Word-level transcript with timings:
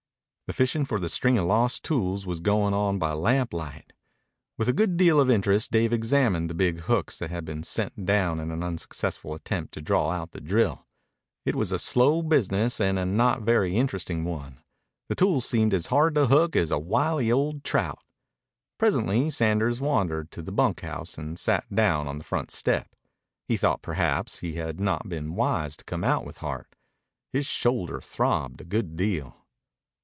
The 0.51 0.57
fishing 0.57 0.83
for 0.83 0.99
the 0.99 1.07
string 1.07 1.37
of 1.37 1.45
lost 1.45 1.81
tools 1.81 2.25
was 2.25 2.41
going 2.41 2.73
on 2.73 2.99
by 2.99 3.13
lamplight. 3.13 3.93
With 4.57 4.67
a 4.67 4.73
good 4.73 4.97
deal 4.97 5.17
of 5.17 5.29
interest 5.29 5.71
Dave 5.71 5.93
examined 5.93 6.49
the 6.49 6.53
big 6.53 6.81
hooks 6.81 7.19
that 7.19 7.29
had 7.29 7.45
been 7.45 7.63
sent 7.63 8.05
down 8.05 8.37
in 8.41 8.51
an 8.51 8.61
unsuccessful 8.61 9.33
attempt 9.33 9.73
to 9.75 9.81
draw 9.81 10.09
out 10.11 10.31
the 10.31 10.41
drill. 10.41 10.85
It 11.45 11.55
was 11.55 11.71
a 11.71 11.79
slow 11.79 12.21
business 12.21 12.81
and 12.81 12.99
a 12.99 13.05
not 13.05 13.43
very 13.43 13.77
interesting 13.77 14.25
one. 14.25 14.59
The 15.07 15.15
tools 15.15 15.45
seemed 15.47 15.73
as 15.73 15.85
hard 15.85 16.15
to 16.15 16.27
hook 16.27 16.57
as 16.57 16.69
a 16.69 16.77
wily 16.77 17.31
old 17.31 17.63
trout. 17.63 18.03
Presently 18.77 19.29
Sanders 19.29 19.79
wandered 19.79 20.31
to 20.31 20.41
the 20.41 20.51
bunkhouse 20.51 21.17
and 21.17 21.39
sat 21.39 21.73
down 21.73 22.09
on 22.09 22.17
the 22.17 22.25
front 22.25 22.51
step. 22.51 22.93
He 23.47 23.55
thought 23.55 23.81
perhaps 23.81 24.39
he 24.39 24.55
had 24.55 24.81
not 24.81 25.07
been 25.07 25.33
wise 25.33 25.77
to 25.77 25.85
come 25.85 26.03
out 26.03 26.25
with 26.25 26.39
Hart. 26.39 26.75
His 27.31 27.45
shoulder 27.45 28.01
throbbed 28.01 28.59
a 28.59 28.65
good 28.65 28.97
deal. 28.97 29.37